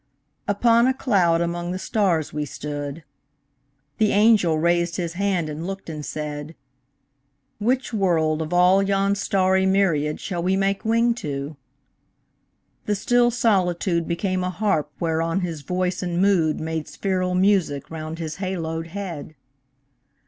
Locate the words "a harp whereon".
14.43-15.41